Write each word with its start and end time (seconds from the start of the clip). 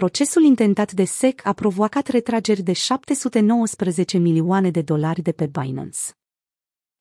Procesul 0.00 0.42
intentat 0.42 0.92
de 0.92 1.04
SEC 1.04 1.46
a 1.46 1.52
provocat 1.52 2.08
retrageri 2.08 2.62
de 2.62 2.72
719 2.72 4.18
milioane 4.18 4.70
de 4.70 4.82
dolari 4.82 5.22
de 5.22 5.32
pe 5.32 5.46
Binance. 5.46 5.98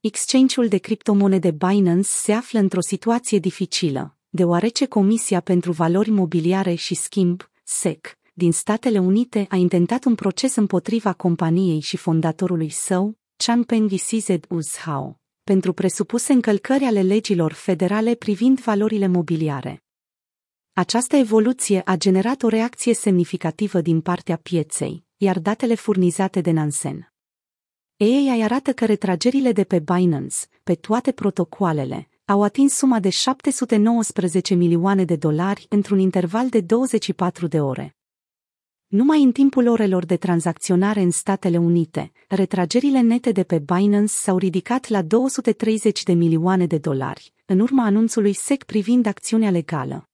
Exchange-ul 0.00 0.68
de 0.68 0.78
criptomonede 0.78 1.50
Binance 1.50 2.08
se 2.08 2.32
află 2.32 2.58
într-o 2.58 2.80
situație 2.80 3.38
dificilă, 3.38 4.16
deoarece 4.28 4.86
Comisia 4.86 5.40
pentru 5.40 5.72
Valori 5.72 6.10
Mobiliare 6.10 6.74
și 6.74 6.94
Schimb, 6.94 7.50
SEC, 7.64 8.18
din 8.34 8.52
Statele 8.52 8.98
Unite 8.98 9.46
a 9.48 9.56
intentat 9.56 10.04
un 10.04 10.14
proces 10.14 10.54
împotriva 10.54 11.12
companiei 11.12 11.80
și 11.80 11.96
fondatorului 11.96 12.70
său, 12.70 13.18
Changpeng 13.36 13.90
Sized 13.90 14.44
Uzhao, 14.48 15.20
pentru 15.44 15.72
presupuse 15.72 16.32
încălcări 16.32 16.84
ale 16.84 17.02
legilor 17.02 17.52
federale 17.52 18.14
privind 18.14 18.60
valorile 18.60 19.06
mobiliare. 19.06 19.83
Această 20.76 21.16
evoluție 21.16 21.82
a 21.84 21.96
generat 21.96 22.42
o 22.42 22.48
reacție 22.48 22.94
semnificativă 22.94 23.80
din 23.80 24.00
partea 24.00 24.36
pieței, 24.36 25.04
iar 25.16 25.38
datele 25.38 25.74
furnizate 25.74 26.40
de 26.40 26.50
Nansen. 26.50 27.12
EI 27.96 28.42
arată 28.42 28.72
că 28.72 28.84
retragerile 28.84 29.52
de 29.52 29.64
pe 29.64 29.78
Binance, 29.78 30.36
pe 30.62 30.74
toate 30.74 31.12
protocoalele, 31.12 32.08
au 32.24 32.42
atins 32.42 32.74
suma 32.74 33.00
de 33.00 33.08
719 33.08 34.54
milioane 34.54 35.04
de 35.04 35.16
dolari 35.16 35.66
într-un 35.68 35.98
interval 35.98 36.48
de 36.48 36.60
24 36.60 37.46
de 37.46 37.60
ore. 37.60 37.96
Numai 38.86 39.22
în 39.22 39.32
timpul 39.32 39.68
orelor 39.68 40.04
de 40.04 40.16
tranzacționare 40.16 41.00
în 41.00 41.10
Statele 41.10 41.58
Unite, 41.58 42.12
retragerile 42.28 43.00
nete 43.00 43.32
de 43.32 43.44
pe 43.44 43.58
Binance 43.58 44.12
s-au 44.12 44.38
ridicat 44.38 44.88
la 44.88 45.02
230 45.02 46.02
de 46.02 46.12
milioane 46.12 46.66
de 46.66 46.78
dolari, 46.78 47.32
în 47.46 47.60
urma 47.60 47.84
anunțului 47.84 48.32
SEC 48.32 48.64
privind 48.64 49.06
acțiunea 49.06 49.50
legală. 49.50 50.08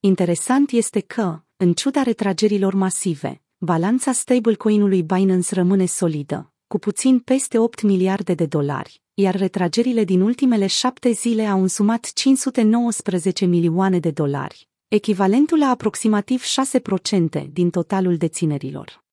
Interesant 0.00 0.70
este 0.70 1.00
că, 1.00 1.40
în 1.56 1.72
ciuda 1.72 2.02
retragerilor 2.02 2.74
masive, 2.74 3.42
balanța 3.58 4.12
stablecoin-ului 4.12 5.02
Binance 5.02 5.54
rămâne 5.54 5.86
solidă, 5.86 6.52
cu 6.66 6.78
puțin 6.78 7.18
peste 7.18 7.58
8 7.58 7.82
miliarde 7.82 8.34
de 8.34 8.46
dolari, 8.46 9.02
iar 9.14 9.34
retragerile 9.34 10.04
din 10.04 10.20
ultimele 10.20 10.66
șapte 10.66 11.10
zile 11.10 11.46
au 11.46 11.60
însumat 11.60 12.12
519 12.12 13.44
milioane 13.44 13.98
de 13.98 14.10
dolari, 14.10 14.68
echivalentul 14.88 15.58
la 15.58 15.68
aproximativ 15.68 16.42
6% 16.42 17.46
din 17.50 17.70
totalul 17.70 18.16
deținerilor. 18.16 19.04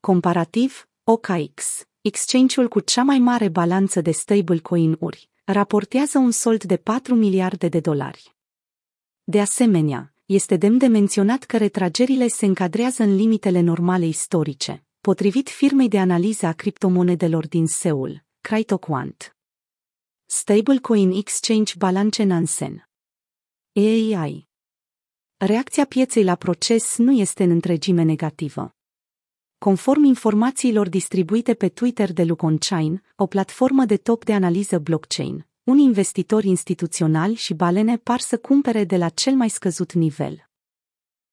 Comparativ, 0.00 0.88
OKX, 1.04 1.86
exchange-ul 2.00 2.68
cu 2.68 2.80
cea 2.80 3.02
mai 3.02 3.18
mare 3.18 3.48
balanță 3.48 4.00
de 4.00 4.10
stablecoin-uri, 4.10 5.30
raportează 5.44 6.18
un 6.18 6.30
sold 6.30 6.64
de 6.64 6.76
4 6.76 7.14
miliarde 7.14 7.68
de 7.68 7.80
dolari. 7.80 8.36
De 9.24 9.40
asemenea, 9.40 10.14
este 10.24 10.56
demn 10.56 10.78
de 10.78 10.86
menționat 10.86 11.44
că 11.44 11.56
retragerile 11.56 12.28
se 12.28 12.46
încadrează 12.46 13.02
în 13.02 13.14
limitele 13.14 13.60
normale 13.60 14.06
istorice, 14.06 14.84
potrivit 15.00 15.48
firmei 15.48 15.88
de 15.88 15.98
analiză 15.98 16.46
a 16.46 16.52
criptomonedelor 16.52 17.48
din 17.48 17.66
Seul, 17.66 18.24
Cryptoquant. 18.40 19.36
Stablecoin 20.26 21.10
Exchange 21.10 21.74
Balance 21.78 22.22
Nansen 22.22 22.88
AI 23.74 24.48
Reacția 25.36 25.84
pieței 25.84 26.24
la 26.24 26.34
proces 26.34 26.96
nu 26.96 27.12
este 27.12 27.42
în 27.42 27.50
întregime 27.50 28.02
negativă. 28.02 28.74
Conform 29.58 30.04
informațiilor 30.04 30.88
distribuite 30.88 31.54
pe 31.54 31.68
Twitter 31.68 32.12
de 32.12 32.24
Luconchain, 32.24 33.02
o 33.16 33.26
platformă 33.26 33.84
de 33.84 33.96
top 33.96 34.24
de 34.24 34.34
analiză 34.34 34.78
blockchain, 34.78 35.46
unii 35.64 35.84
investitori 35.84 36.48
instituționali 36.48 37.34
și 37.34 37.54
balene 37.54 37.96
par 37.96 38.20
să 38.20 38.38
cumpere 38.38 38.84
de 38.84 38.96
la 38.96 39.08
cel 39.08 39.34
mai 39.34 39.48
scăzut 39.50 39.92
nivel. 39.92 40.50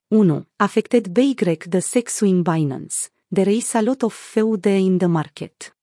1. 0.07 0.47
Affected 0.55 1.07
BY 1.07 1.33
the 1.69 1.79
sex 1.79 2.13
swing 2.13 2.43
Binance. 2.51 2.95
There 3.33 3.53
is 3.53 3.73
a 3.73 3.81
lot 3.81 4.01
of 4.01 4.31
feud 4.31 4.65
in 4.65 4.97
the 4.97 5.07
market. 5.07 5.77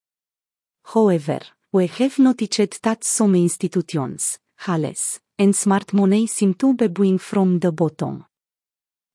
However, 0.80 1.56
we 1.70 1.86
have 1.86 2.14
noticed 2.16 2.80
that 2.80 3.02
some 3.02 3.36
institutions, 3.36 4.40
Hales, 4.54 5.22
and 5.34 5.54
smart 5.54 5.90
money 5.92 6.26
seem 6.26 6.52
to 6.52 6.72
be 6.72 6.88
buying 6.88 7.18
from 7.18 7.58
the 7.58 7.70
bottom. 7.70 8.30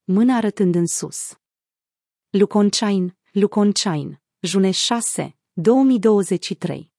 Mâna 0.03 0.35
arătând 0.35 0.75
în 0.75 0.88
sus. 0.88 1.39
Luconchain, 2.29 3.17
Luconchain, 3.31 4.22
june 4.39 4.72
6, 4.72 5.38
2023. 5.53 6.91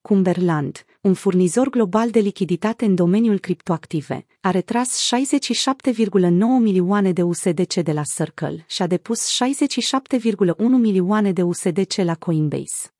Cumberland, 0.00 0.84
un 1.08 1.14
furnizor 1.14 1.68
global 1.68 2.10
de 2.10 2.18
lichiditate 2.18 2.84
în 2.84 2.94
domeniul 2.94 3.38
criptoactive, 3.38 4.26
a 4.40 4.50
retras 4.50 5.10
67,9 5.14 6.30
milioane 6.60 7.12
de 7.12 7.22
USDC 7.22 7.74
de 7.74 7.92
la 7.92 8.02
Circle 8.02 8.64
și 8.68 8.82
a 8.82 8.86
depus 8.86 9.38
67,1 9.44 10.56
milioane 10.58 11.32
de 11.32 11.42
USDC 11.42 11.94
la 11.94 12.14
Coinbase. 12.14 12.94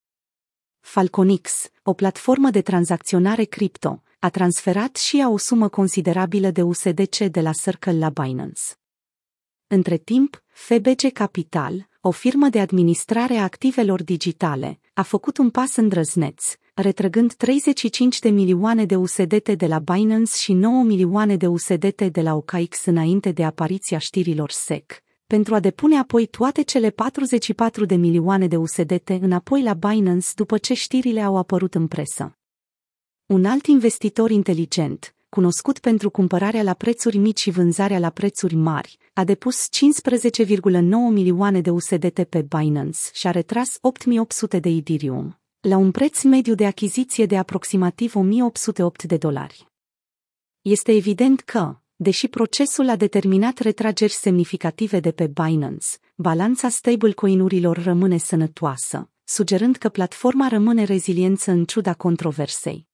Falconix, 0.81 1.71
o 1.83 1.93
platformă 1.93 2.51
de 2.51 2.63
tranzacționare 2.63 3.45
cripto, 3.45 4.03
a 4.19 4.29
transferat 4.29 4.97
și 4.97 5.19
ea 5.19 5.29
o 5.29 5.37
sumă 5.37 5.69
considerabilă 5.69 6.51
de 6.51 6.63
USDC 6.63 7.19
de 7.19 7.41
la 7.41 7.53
Circle 7.53 7.99
la 7.99 8.09
Binance. 8.09 8.63
Între 9.67 9.97
timp, 9.97 10.43
FBG 10.47 11.13
Capital, 11.13 11.89
o 12.01 12.11
firmă 12.11 12.49
de 12.49 12.61
administrare 12.61 13.37
a 13.37 13.43
activelor 13.43 14.03
digitale, 14.03 14.81
a 14.95 15.03
făcut 15.03 15.39
un 15.39 15.51
pas 15.51 15.77
îndrăzneț, 15.77 16.45
retrăgând 16.81 17.33
35 17.33 18.19
de 18.19 18.29
milioane 18.29 18.85
de 18.85 18.97
USDT 18.97 19.49
de 19.49 19.67
la 19.67 19.79
Binance 19.79 20.37
și 20.37 20.53
9 20.53 20.83
milioane 20.83 21.37
de 21.37 21.47
USDT 21.47 22.03
de 22.03 22.21
la 22.21 22.35
OKX 22.35 22.85
înainte 22.85 23.33
de 23.33 23.45
apariția 23.45 23.99
știrilor 23.99 24.51
SEC, 24.51 25.03
pentru 25.27 25.55
a 25.55 25.61
depune 25.61 25.97
apoi 25.97 26.27
toate 26.27 26.63
cele 26.63 26.91
44 26.91 27.85
de 27.85 27.95
milioane 27.95 28.47
de 28.47 28.57
USDT 28.57 29.09
înapoi 29.09 29.63
la 29.63 29.75
Binance 29.75 30.29
după 30.35 30.59
ce 30.59 30.75
știrile 30.75 31.21
au 31.21 31.37
apărut 31.37 31.75
în 31.75 31.87
presă. 31.87 32.39
Un 33.27 33.45
alt 33.45 33.67
investitor 33.67 34.31
inteligent, 34.31 35.15
cunoscut 35.29 35.79
pentru 35.79 36.11
cumpărarea 36.11 36.63
la 36.63 36.75
prețuri 36.75 37.17
mici 37.17 37.41
și 37.41 37.51
vânzarea 37.51 37.99
la 37.99 38.11
prețuri 38.11 38.55
mari, 38.55 38.99
a 39.13 39.25
depus 39.25 39.67
15,9 39.67 40.81
milioane 41.11 41.61
de 41.61 41.71
USDT 41.71 42.23
pe 42.23 42.43
Binance 42.43 42.99
și 43.13 43.27
a 43.27 43.31
retras 43.31 43.79
8800 43.81 44.59
de 44.59 44.69
Ethereum, 44.69 45.39
la 45.61 45.77
un 45.77 45.91
preț 45.91 46.23
mediu 46.23 46.55
de 46.55 46.67
achiziție 46.67 47.27
de 47.27 47.39
aproximativ 47.39 48.17
1808 48.17 49.03
de 49.03 49.17
dolari. 49.17 49.67
Este 50.63 50.93
evident 50.93 51.41
că, 51.41 51.77
deși 51.97 52.29
procesul 52.29 52.89
a 52.89 52.97
determinat 52.97 53.59
retrageri 53.59 54.13
semnificative 54.13 55.01
de 55.01 55.13
pe 55.13 55.27
Binance, 55.27 55.87
balanța 56.15 56.69
stablecoin-urilor 56.69 57.83
rămâne 57.83 58.17
sănătoasă, 58.17 59.11
sugerând 59.25 59.77
că 59.77 59.89
platforma 59.89 60.49
rămâne 60.49 60.85
reziliență 60.85 61.51
în 61.51 61.65
ciuda 61.65 61.95
controversei. 61.95 62.87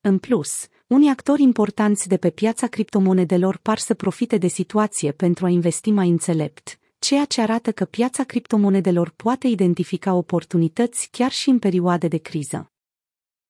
În 0.00 0.18
plus, 0.18 0.66
unii 0.86 1.10
actori 1.10 1.42
importanți 1.42 2.08
de 2.08 2.16
pe 2.16 2.30
piața 2.30 2.66
criptomonedelor 2.66 3.56
par 3.56 3.78
să 3.78 3.94
profite 3.94 4.38
de 4.38 4.48
situație 4.48 5.12
pentru 5.12 5.46
a 5.46 5.48
investi 5.48 5.90
mai 5.90 6.08
înțelept, 6.08 6.79
ceea 7.00 7.24
ce 7.24 7.40
arată 7.40 7.72
că 7.72 7.84
piața 7.84 8.24
criptomonedelor 8.24 9.12
poate 9.16 9.46
identifica 9.46 10.14
oportunități 10.14 11.08
chiar 11.10 11.30
și 11.30 11.48
în 11.48 11.58
perioade 11.58 12.08
de 12.08 12.16
criză. 12.16 12.69